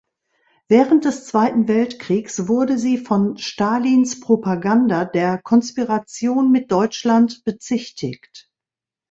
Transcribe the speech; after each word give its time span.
Während 0.67 1.05
des 1.05 1.27
Zweiten 1.27 1.67
Weltkriegs 1.67 2.47
wurde 2.47 2.79
sie 2.79 2.97
von 2.97 3.37
Stalins 3.37 4.19
Propaganda 4.19 5.05
der 5.05 5.39
Konspiration 5.43 6.51
mit 6.51 6.71
Deutschland 6.71 7.43
bezichtigt. 7.43 8.49